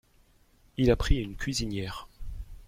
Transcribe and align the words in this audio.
Il 0.77 0.89
a 0.89 0.95
pris 0.95 1.17
une 1.21 1.35
cuisinière. 1.35 2.07